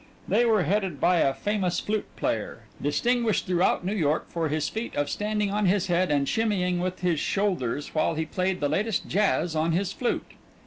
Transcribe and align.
They 0.27 0.45
were 0.45 0.63
headed 0.63 0.99
by 0.99 1.17
a 1.19 1.31
famous 1.31 1.79
flute 1.79 2.07
player, 2.15 2.63
distinguished 2.81 3.45
throughout 3.45 3.85
New 3.85 3.93
York 3.93 4.25
for 4.31 4.49
his 4.49 4.67
feat 4.67 4.95
of 4.95 5.11
standing 5.11 5.51
on 5.51 5.67
his 5.67 5.85
head 5.85 6.09
and 6.09 6.27
shimmying 6.27 6.79
with 6.79 7.01
his 7.01 7.19
shoulders 7.19 7.93
while 7.93 8.15
he 8.15 8.25
played 8.25 8.61
the 8.61 8.67
latest 8.67 9.07
jazz 9.07 9.55
on 9.55 9.73
his 9.73 9.93
flute. 9.93 10.31